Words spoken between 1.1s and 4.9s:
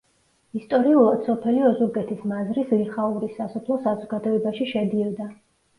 სოფელი ოზურგეთის მაზრის ლიხაურის სასოფლო საზოგადოებაში